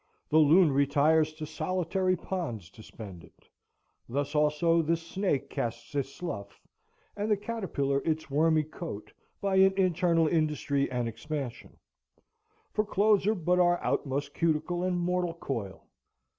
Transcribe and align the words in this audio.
The 0.29 0.39
loon 0.39 0.71
retires 0.71 1.31
to 1.33 1.45
solitary 1.45 2.15
ponds 2.15 2.71
to 2.71 2.81
spend 2.81 3.23
it. 3.23 3.47
Thus 4.09 4.33
also 4.33 4.81
the 4.81 4.97
snake 4.97 5.47
casts 5.51 5.93
its 5.93 6.11
slough, 6.11 6.59
and 7.15 7.29
the 7.29 7.37
caterpillar 7.37 8.01
its 8.03 8.27
wormy 8.27 8.63
coat, 8.63 9.13
by 9.41 9.57
an 9.57 9.73
internal 9.77 10.27
industry 10.27 10.89
and 10.89 11.07
expansion; 11.07 11.77
for 12.71 12.83
clothes 12.83 13.27
are 13.27 13.35
but 13.35 13.59
our 13.59 13.77
outmost 13.83 14.33
cuticle 14.33 14.81
and 14.83 14.99
mortal 14.99 15.35
coil. 15.35 15.85